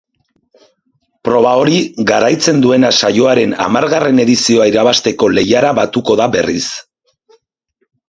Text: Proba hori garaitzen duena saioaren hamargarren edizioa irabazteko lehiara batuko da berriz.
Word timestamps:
Proba 1.29 1.51
hori 1.63 1.75
garaitzen 2.13 2.63
duena 2.65 2.91
saioaren 3.01 3.55
hamargarren 3.67 4.25
edizioa 4.27 4.69
irabazteko 4.75 5.33
lehiara 5.37 5.75
batuko 5.85 6.21
da 6.25 6.33
berriz. 6.39 6.63